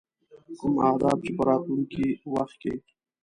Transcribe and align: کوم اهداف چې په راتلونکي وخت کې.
کوم 0.59 0.73
اهداف 0.87 1.17
چې 1.25 1.31
په 1.37 1.43
راتلونکي 1.49 2.05
وخت 2.33 2.55
کې. 2.61 2.73